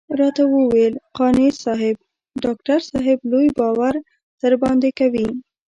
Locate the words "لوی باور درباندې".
3.31-4.89